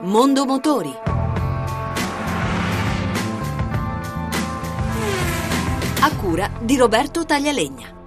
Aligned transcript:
Mondo 0.00 0.44
Motori. 0.44 0.94
A 6.00 6.16
cura 6.16 6.48
di 6.60 6.76
Roberto 6.76 7.24
Taglialegna. 7.24 7.97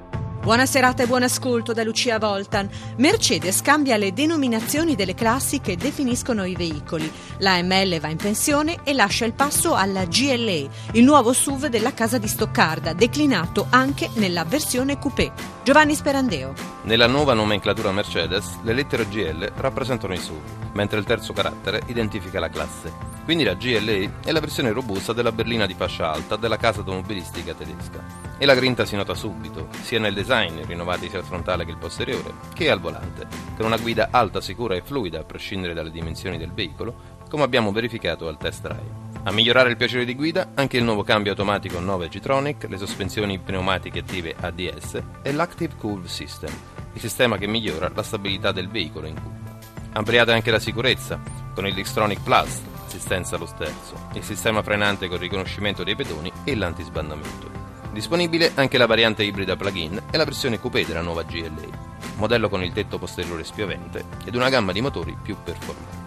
Buona 0.41 0.65
serata 0.65 1.03
e 1.03 1.05
buon 1.05 1.21
ascolto 1.21 1.71
da 1.71 1.83
Lucia 1.83 2.17
Voltan. 2.17 2.67
Mercedes 2.97 3.61
cambia 3.61 3.95
le 3.95 4.11
denominazioni 4.11 4.95
delle 4.95 5.13
classi 5.13 5.61
che 5.61 5.77
definiscono 5.77 6.45
i 6.45 6.55
veicoli. 6.55 7.11
La 7.37 7.61
ML 7.61 7.99
va 7.99 8.07
in 8.07 8.17
pensione 8.17 8.79
e 8.83 8.93
lascia 8.93 9.25
il 9.25 9.33
passo 9.33 9.75
alla 9.75 10.05
GLE, 10.05 10.67
il 10.93 11.03
nuovo 11.03 11.31
SUV 11.31 11.67
della 11.67 11.93
casa 11.93 12.17
di 12.17 12.27
Stoccarda, 12.27 12.93
declinato 12.93 13.67
anche 13.69 14.09
nella 14.15 14.43
versione 14.43 14.97
coupé. 14.97 15.31
Giovanni 15.63 15.93
Sperandeo. 15.93 16.53
Nella 16.85 17.05
nuova 17.05 17.35
nomenclatura 17.35 17.91
Mercedes, 17.91 18.57
le 18.63 18.73
lettere 18.73 19.07
GL 19.07 19.51
rappresentano 19.57 20.13
i 20.13 20.17
SUV, 20.17 20.71
mentre 20.73 20.97
il 20.97 21.05
terzo 21.05 21.33
carattere 21.33 21.83
identifica 21.85 22.39
la 22.39 22.49
classe. 22.49 22.91
Quindi 23.23 23.43
la 23.43 23.53
GLE 23.53 24.13
è 24.25 24.31
la 24.31 24.39
versione 24.39 24.71
robusta 24.71 25.13
della 25.13 25.31
berlina 25.31 25.67
di 25.67 25.75
fascia 25.75 26.11
alta 26.11 26.35
della 26.35 26.57
casa 26.57 26.79
automobilistica 26.79 27.53
tedesca. 27.53 28.29
E 28.39 28.45
la 28.45 28.55
grinta 28.55 28.85
si 28.85 28.95
nota 28.95 29.13
subito, 29.13 29.67
sia 29.83 29.99
nel 29.99 30.15
design, 30.15 30.29
rinnovati 30.39 31.09
sia 31.09 31.19
il 31.19 31.25
frontale 31.25 31.65
che 31.65 31.71
il 31.71 31.77
posteriore, 31.77 32.33
che 32.53 32.69
al 32.69 32.79
volante, 32.79 33.27
con 33.57 33.65
una 33.65 33.77
guida 33.77 34.07
alta, 34.11 34.39
sicura 34.39 34.75
e 34.75 34.81
fluida 34.81 35.19
a 35.19 35.23
prescindere 35.23 35.73
dalle 35.73 35.91
dimensioni 35.91 36.37
del 36.37 36.53
veicolo, 36.53 37.19
come 37.29 37.43
abbiamo 37.43 37.71
verificato 37.71 38.27
al 38.27 38.37
test 38.37 38.61
drive. 38.61 39.09
A 39.23 39.31
migliorare 39.31 39.69
il 39.69 39.77
piacere 39.77 40.05
di 40.05 40.15
guida 40.15 40.51
anche 40.55 40.77
il 40.77 40.83
nuovo 40.83 41.03
cambio 41.03 41.31
automatico 41.31 41.79
9 41.79 42.07
G-Tronic, 42.07 42.67
le 42.69 42.77
sospensioni 42.77 43.39
pneumatiche 43.39 43.99
attive 43.99 44.35
ADS 44.39 45.01
e 45.21 45.31
l'Active 45.31 45.75
Curve 45.75 46.07
System, 46.07 46.51
il 46.93 46.99
sistema 46.99 47.37
che 47.37 47.47
migliora 47.47 47.91
la 47.93 48.03
stabilità 48.03 48.51
del 48.51 48.69
veicolo 48.69 49.07
in 49.07 49.15
curva. 49.15 49.59
Ampliate 49.93 50.31
anche 50.31 50.51
la 50.51 50.59
sicurezza 50.59 51.21
con 51.53 51.67
il 51.67 51.73
Dixtronic 51.73 52.23
Plus, 52.23 52.61
assistenza 52.85 53.35
allo 53.35 53.45
sterzo, 53.45 53.95
il 54.13 54.23
sistema 54.23 54.63
frenante 54.63 55.07
con 55.07 55.17
riconoscimento 55.17 55.83
dei 55.83 55.95
pedoni 55.95 56.31
e 56.43 56.55
l'antisbandamento. 56.55 57.60
Disponibile 57.91 58.51
anche 58.55 58.77
la 58.77 58.85
variante 58.85 59.23
ibrida 59.23 59.57
plug-in 59.57 60.01
e 60.09 60.17
la 60.17 60.23
versione 60.23 60.59
coupé 60.59 60.85
della 60.85 61.01
nuova 61.01 61.23
GLA, 61.23 61.67
modello 62.15 62.47
con 62.47 62.63
il 62.63 62.71
tetto 62.71 62.97
posteriore 62.97 63.43
spiovente 63.43 64.05
ed 64.23 64.33
una 64.35 64.49
gamma 64.49 64.71
di 64.71 64.79
motori 64.79 65.15
più 65.21 65.35
performanti. 65.43 66.00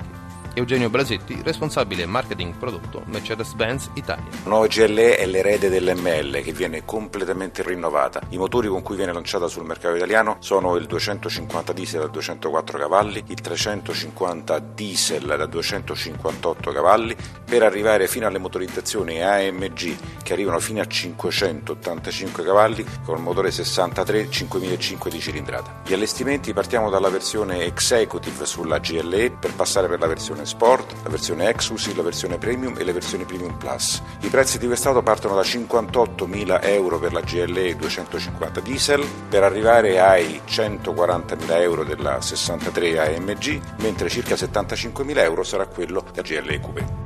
Eugenio 0.57 0.89
Blasetti, 0.89 1.41
responsabile 1.43 2.07
marketing 2.07 2.55
prodotto 2.55 3.03
Mercedes-Benz 3.07 3.91
Italia. 3.95 4.23
La 4.45 4.51
nuova 4.51 4.69
GLE 4.69 5.17
è 5.17 5.27
l'erede 5.27 5.69
dell'ML 5.69 6.43
che 6.45 6.53
viene 6.53 6.85
completamente 6.85 7.65
rinnovata. 7.65 8.21
I 8.29 8.39
motori 8.39 8.69
con 8.69 8.81
cui 8.81 8.95
viene 8.95 9.13
lanciata 9.13 9.49
sul 9.49 9.65
mercato 9.65 9.97
italiano 9.97 10.37
sono 10.39 10.77
il 10.77 10.87
250 10.87 11.73
diesel 11.73 12.03
da 12.03 12.07
204 12.07 12.79
cavalli, 12.79 13.25
il 13.27 13.41
350 13.41 14.59
diesel 14.61 15.35
da 15.37 15.47
258 15.47 16.71
cavalli, 16.71 17.17
per 17.45 17.65
arrivare 17.65 18.07
fino 18.07 18.29
alle 18.29 18.39
motorizzazioni 18.39 19.23
AMG 19.23 20.23
che 20.23 20.35
arrivano 20.35 20.61
fino 20.61 20.81
a 20.81 20.87
585 20.87 22.45
cavalli 22.45 22.87
con 23.05 23.17
il 23.17 23.23
motore 23.23 23.51
63 23.51 24.31
5005 24.31 25.11
di 25.11 25.21
cilindrata. 25.21 25.81
Gli 25.85 25.95
allestimenti 25.95 26.53
partiamo 26.53 26.91
dalla 26.91 27.09
versione 27.09 27.65
Executive 27.65 28.47
sulla 28.47 28.79
GLE 28.79 29.33
per 29.33 29.53
passare 29.55 29.89
per 29.89 29.99
la 29.99 30.07
versione 30.07 30.43
versione 30.45 30.47
Sport, 30.47 30.95
la 31.03 31.09
versione 31.09 31.49
Exus, 31.49 31.95
la 31.95 32.03
versione 32.03 32.39
Premium 32.39 32.75
e 32.79 32.85
le 32.85 32.93
versioni 32.93 33.25
Premium 33.25 33.57
Plus. 33.57 34.01
I 34.21 34.29
prezzi 34.29 34.59
di 34.59 34.67
quest'auto 34.67 35.03
partono 35.03 35.35
da 35.35 35.41
58.000 35.41 36.61
euro 36.63 36.99
per 36.99 37.13
la 37.13 37.21
GLE 37.21 37.77
250 37.77 38.61
diesel 38.61 39.05
per 39.29 39.43
arrivare 39.43 40.01
ai 40.01 40.41
140.000 40.47 41.61
euro 41.61 41.85
della 41.85 42.21
63 42.21 43.17
AMG, 43.17 43.61
mentre 43.79 44.09
circa 44.09 44.35
75.000 44.35 45.19
euro 45.19 45.43
sarà 45.43 45.67
quello 45.67 46.05
della 46.13 46.23
GLE 46.23 46.61
Coupé. 46.61 47.04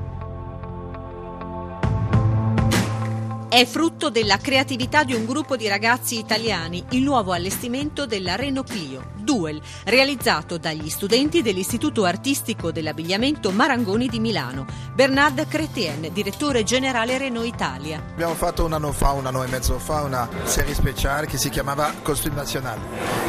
È 3.58 3.66
frutto 3.66 4.08
della 4.08 4.36
creatività 4.36 5.02
di 5.02 5.14
un 5.14 5.24
gruppo 5.24 5.56
di 5.56 5.66
ragazzi 5.66 6.16
italiani 6.16 6.84
il 6.90 7.02
nuovo 7.02 7.32
allestimento 7.32 8.06
della 8.06 8.36
Renault 8.36 8.70
Clio, 8.70 9.10
Duel, 9.16 9.60
realizzato 9.86 10.58
dagli 10.58 10.88
studenti 10.88 11.42
dell'Istituto 11.42 12.04
Artistico 12.04 12.70
dell'Abbigliamento 12.70 13.50
Marangoni 13.50 14.06
di 14.06 14.20
Milano. 14.20 14.64
Bernard 14.94 15.48
Cretien, 15.48 16.08
direttore 16.12 16.62
generale 16.62 17.18
Renault 17.18 17.48
Italia. 17.48 18.00
Abbiamo 18.12 18.34
fatto 18.34 18.64
un 18.64 18.74
anno 18.74 18.92
fa, 18.92 19.10
un 19.10 19.26
anno 19.26 19.42
e 19.42 19.48
mezzo 19.48 19.76
fa, 19.80 20.02
una 20.02 20.28
serie 20.44 20.74
speciale 20.74 21.26
che 21.26 21.36
si 21.36 21.48
chiamava 21.48 21.92
Costume 22.00 22.36
Nazionale, 22.36 22.80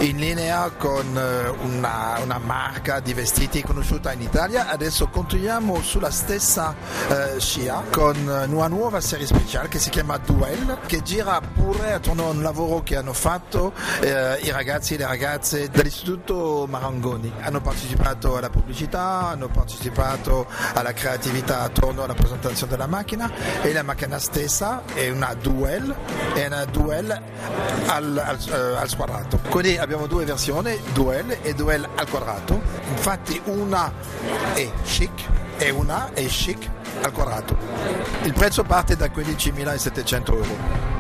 in 0.02 0.18
linea 0.18 0.70
con 0.70 1.08
eh, 1.18 1.50
una, 1.66 2.20
una 2.22 2.38
marca 2.38 3.00
di 3.00 3.16
vestiti 3.16 3.64
conosciuta 3.64 4.14
in 4.14 4.22
Italia. 4.22 4.70
Adesso 4.70 5.08
continuiamo 5.08 5.82
sulla 5.82 6.12
stessa 6.12 6.76
eh, 7.10 7.40
scia 7.40 7.84
con 7.90 8.16
una 8.16 8.68
nuova 8.68 9.02
serie 9.02 9.26
speciale 9.26 9.70
che 9.70 9.80
si 9.80 9.90
chiama 9.90 10.18
Duel 10.26 10.80
che 10.86 11.02
gira 11.02 11.42
pure 11.42 11.94
attorno 11.94 12.28
a 12.28 12.30
un 12.30 12.42
lavoro 12.42 12.82
che 12.84 12.96
hanno 12.96 13.14
fatto 13.14 13.74
eh, 14.02 14.40
i 14.42 14.52
ragazzi 14.52 14.96
e 14.96 14.98
le 14.98 15.06
ragazze 15.06 15.70
dell'Istituto 15.70 16.66
Marangoni. 16.70 17.32
Hanno 17.42 17.62
partecipato 17.62 18.38
alla 18.38 18.50
pubblicità, 18.50 19.30
hanno 19.30 19.48
partecipato 19.48 20.48
alla 20.74 20.94
creatività 20.94 21.62
attorno 21.62 22.04
alla 22.04 22.14
presentazione 22.14 22.72
della 22.72 22.88
macchina 22.88 23.32
e 23.62 23.72
la 23.74 23.84
macchina 23.84 24.20
stessa 24.20 24.84
è 24.94 25.10
una 25.10 25.34
Duel, 25.34 25.96
è 26.34 26.46
una 26.46 26.66
Duel 26.66 27.12
al, 27.88 28.18
al, 28.18 28.38
uh, 28.48 28.78
al 28.78 28.96
quadrato. 28.96 29.40
Quindi 29.50 29.78
abbiamo 29.78 30.08
due 30.08 30.26
versioni, 30.26 30.78
Duel 30.94 31.40
e 31.42 31.54
Duel 31.54 31.88
al 31.96 32.10
quadrato. 32.10 32.62
Infatti 32.90 33.42
una 33.46 33.92
è 34.54 34.70
chic 34.84 35.12
e 35.58 35.70
una 35.70 36.12
è 36.14 36.26
chic 36.26 36.78
al 37.02 37.12
quadrato. 37.12 37.58
Il 38.24 38.34
prezzo 38.34 38.64
parte 38.64 38.96
da 38.96 39.08
15.700 39.08 40.34
euro. 40.34 40.99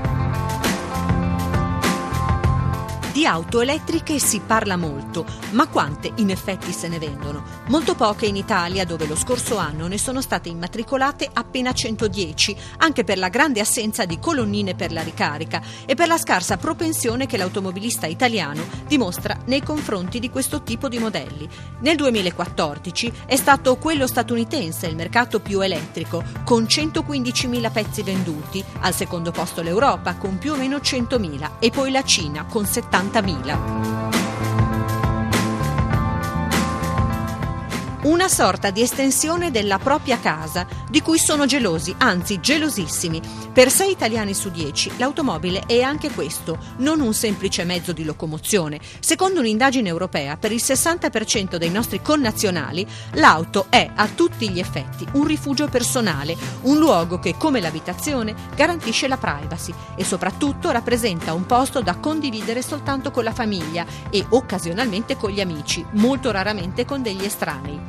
Di 3.19 3.25
auto 3.25 3.59
elettriche 3.59 4.18
si 4.18 4.40
parla 4.40 4.78
molto, 4.78 5.25
ma 5.52 5.68
quante 5.68 6.09
in 6.16 6.30
effetti 6.30 6.72
se 6.72 6.88
ne 6.88 7.00
vendono? 7.00 7.44
Molto 7.68 7.94
poche 7.94 8.28
in 8.28 8.38
Italia, 8.38 8.85
dove 8.85 9.06
lo 9.07 9.18
scorso 9.18 9.57
anno 9.57 9.88
ne 9.88 9.97
sono 9.97 10.22
state 10.22 10.47
immatricolate 10.47 11.30
appena 11.34 11.74
110, 11.74 12.56
anche 12.78 13.03
per 13.03 13.18
la 13.18 13.28
grande 13.28 13.59
assenza 13.59 14.06
di 14.06 14.19
colonnine 14.19 14.74
per 14.74 14.94
la 14.94 15.02
ricarica 15.02 15.62
e 15.85 15.96
per 15.96 16.07
la 16.07 16.18
scarsa 16.18 16.56
propensione 16.56 17.25
che 17.25 17.35
l'automobilista 17.35 18.07
italiano 18.07 18.63
dimostra 18.88 19.38
nei 19.47 19.63
confronti 19.63 20.19
di 20.19 20.30
questo 20.30 20.63
tipo 20.63 20.88
di 20.88 20.97
modelli. 20.97 21.46
Nel 21.81 21.97
2014 21.97 23.12
è 23.25 23.36
stato 23.36 23.75
quello 23.75 24.07
statunitense 24.07 24.88
il 24.88 24.96
mercato 24.96 25.41
più 25.41 25.59
elettrico, 25.59 26.24
con 26.46 26.63
115.000 26.63 27.69
pezzi 27.69 28.01
venduti, 28.01 28.63
al 28.80 28.94
secondo 28.94 29.31
posto 29.31 29.62
l'Europa 29.62 30.16
con 30.16 30.38
più 30.38 30.53
o 30.53 30.56
meno 30.56 30.78
100.000 30.78 31.50
e 31.59 31.69
poi 31.69 31.91
la 31.91 32.03
Cina 32.06 32.46
con 32.46 32.63
70.000. 32.63 33.07
40.000. 33.11 34.28
Una 38.01 38.29
sorta 38.29 38.69
di 38.69 38.81
estensione 38.81 39.51
della 39.51 39.77
propria 39.77 40.19
casa, 40.19 40.65
di 40.89 41.01
cui 41.01 41.17
sono 41.17 41.45
gelosi, 41.45 41.93
anzi 41.97 42.39
gelosissimi. 42.39 43.21
Per 43.51 43.69
6 43.69 43.91
italiani 43.91 44.33
su 44.33 44.49
10 44.49 44.93
l'automobile 44.95 45.63
è 45.65 45.81
anche 45.81 46.09
questo, 46.09 46.57
non 46.77 47.01
un 47.01 47.13
semplice 47.13 47.65
mezzo 47.65 47.91
di 47.91 48.05
locomozione. 48.05 48.79
Secondo 49.01 49.41
un'indagine 49.41 49.89
europea, 49.89 50.38
per 50.38 50.53
il 50.53 50.61
60% 50.63 51.57
dei 51.57 51.69
nostri 51.69 52.01
connazionali, 52.01 52.88
l'auto 53.15 53.65
è 53.67 53.91
a 53.93 54.07
tutti 54.07 54.49
gli 54.49 54.59
effetti 54.59 55.05
un 55.15 55.25
rifugio 55.25 55.67
personale, 55.67 56.38
un 56.61 56.77
luogo 56.77 57.19
che, 57.19 57.35
come 57.38 57.59
l'abitazione, 57.59 58.33
garantisce 58.55 59.09
la 59.09 59.17
privacy 59.17 59.73
e 59.97 60.05
soprattutto 60.05 60.71
rappresenta 60.71 61.33
un 61.33 61.45
posto 61.45 61.81
da 61.81 61.97
condividere 61.97 62.61
soltanto 62.61 63.11
con 63.11 63.25
la 63.25 63.33
famiglia 63.33 63.85
e 64.09 64.25
occasionalmente 64.29 65.17
con 65.17 65.31
gli 65.31 65.41
amici, 65.41 65.85
molto 65.95 66.31
raramente 66.31 66.85
con 66.85 67.01
degli 67.01 67.25
estranei. 67.25 67.88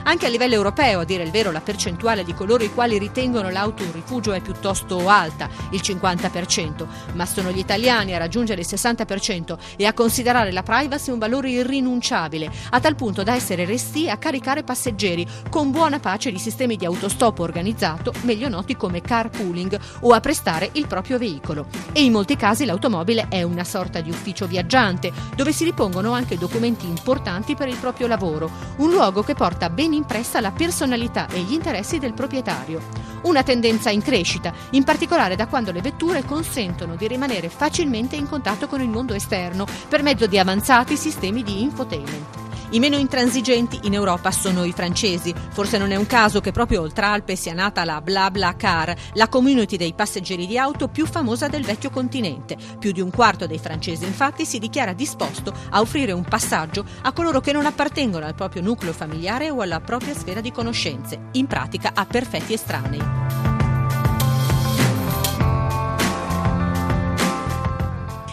Anche 0.03 0.25
a 0.25 0.29
livello 0.29 0.55
europeo, 0.55 1.01
a 1.01 1.03
dire 1.05 1.23
il 1.23 1.29
vero, 1.29 1.51
la 1.51 1.61
percentuale 1.61 2.23
di 2.23 2.33
coloro 2.33 2.63
i 2.63 2.73
quali 2.73 2.97
ritengono 2.97 3.49
l'auto 3.49 3.83
un 3.83 3.91
rifugio 3.91 4.31
è 4.33 4.41
piuttosto 4.41 5.07
alta, 5.07 5.47
il 5.71 5.79
50%, 5.81 6.85
ma 7.13 7.25
sono 7.27 7.51
gli 7.51 7.59
italiani 7.59 8.15
a 8.15 8.17
raggiungere 8.17 8.61
il 8.61 8.67
60% 8.67 9.57
e 9.77 9.85
a 9.85 9.93
considerare 9.93 10.51
la 10.51 10.63
privacy 10.63 11.11
un 11.11 11.19
valore 11.19 11.51
irrinunciabile, 11.51 12.51
a 12.71 12.79
tal 12.79 12.95
punto 12.95 13.21
da 13.21 13.35
essere 13.35 13.65
resti 13.65 14.09
a 14.09 14.17
caricare 14.17 14.63
passeggeri 14.63 15.27
con 15.49 15.69
buona 15.69 15.99
pace 15.99 16.31
di 16.31 16.39
sistemi 16.39 16.77
di 16.77 16.85
autostop 16.85 17.39
organizzato, 17.39 18.11
meglio 18.21 18.49
noti 18.49 18.75
come 18.75 19.01
carpooling, 19.01 19.79
o 20.01 20.13
a 20.13 20.19
prestare 20.19 20.69
il 20.73 20.87
proprio 20.87 21.19
veicolo. 21.19 21.67
E 21.93 22.03
in 22.03 22.11
molti 22.11 22.35
casi 22.35 22.65
l'automobile 22.65 23.27
è 23.29 23.43
una 23.43 23.63
sorta 23.63 24.01
di 24.01 24.09
ufficio 24.09 24.47
viaggiante, 24.47 25.11
dove 25.35 25.53
si 25.53 25.63
ripongono 25.63 26.13
anche 26.13 26.39
documenti 26.39 26.87
importanti 26.87 27.55
per 27.55 27.67
il 27.67 27.77
proprio 27.77 28.07
lavoro, 28.07 28.49
un 28.77 28.89
luogo 28.89 29.21
che 29.21 29.35
porta 29.35 29.69
ben 29.69 29.90
ben 29.91 29.93
impressa 29.93 30.39
la 30.39 30.51
personalità 30.51 31.27
e 31.27 31.41
gli 31.41 31.51
interessi 31.51 31.99
del 31.99 32.13
proprietario. 32.13 32.81
Una 33.23 33.43
tendenza 33.43 33.89
in 33.89 34.01
crescita, 34.01 34.53
in 34.71 34.83
particolare 34.83 35.35
da 35.35 35.47
quando 35.47 35.71
le 35.71 35.81
vetture 35.81 36.23
consentono 36.23 36.95
di 36.95 37.07
rimanere 37.07 37.49
facilmente 37.49 38.15
in 38.15 38.27
contatto 38.27 38.67
con 38.67 38.81
il 38.81 38.89
mondo 38.89 39.13
esterno 39.13 39.67
per 39.89 40.01
mezzo 40.01 40.27
di 40.27 40.39
avanzati 40.39 40.95
sistemi 40.95 41.43
di 41.43 41.61
infotainment. 41.61 42.40
I 42.73 42.79
meno 42.79 42.95
intransigenti 42.95 43.79
in 43.83 43.93
Europa 43.93 44.31
sono 44.31 44.63
i 44.63 44.71
francesi. 44.71 45.33
Forse 45.51 45.77
non 45.77 45.91
è 45.91 45.97
un 45.97 46.05
caso 46.05 46.39
che 46.39 46.53
proprio 46.53 46.81
oltre 46.81 47.05
Alpe 47.05 47.35
sia 47.35 47.53
nata 47.53 47.83
la 47.83 47.99
BlaBlaCar, 47.99 48.95
la 49.15 49.27
community 49.27 49.75
dei 49.75 49.93
passeggeri 49.93 50.47
di 50.47 50.57
auto 50.57 50.87
più 50.87 51.05
famosa 51.05 51.49
del 51.49 51.65
vecchio 51.65 51.89
continente. 51.89 52.55
Più 52.79 52.93
di 52.93 53.01
un 53.01 53.11
quarto 53.11 53.45
dei 53.45 53.59
francesi 53.59 54.05
infatti 54.05 54.45
si 54.45 54.57
dichiara 54.57 54.93
disposto 54.93 55.53
a 55.71 55.81
offrire 55.81 56.13
un 56.13 56.23
passaggio 56.23 56.85
a 57.01 57.11
coloro 57.11 57.41
che 57.41 57.51
non 57.51 57.65
appartengono 57.65 58.25
al 58.25 58.35
proprio 58.35 58.61
nucleo 58.61 58.93
familiare 58.93 59.49
o 59.49 59.59
alla 59.59 59.81
propria 59.81 60.13
sfera 60.13 60.39
di 60.39 60.53
conoscenze, 60.53 61.27
in 61.33 61.47
pratica 61.47 61.91
a 61.93 62.05
perfetti 62.05 62.53
estranei. 62.53 63.50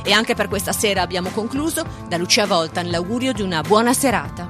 E 0.09 0.13
anche 0.13 0.35
per 0.35 0.49
questa 0.49 0.73
sera 0.73 1.03
abbiamo 1.03 1.29
concluso. 1.29 1.85
Da 2.09 2.17
Lucia 2.17 2.47
Voltan 2.47 2.89
l'augurio 2.89 3.35
di 3.35 3.43
una 3.43 3.61
buona 3.61 3.93
serata. 3.93 4.48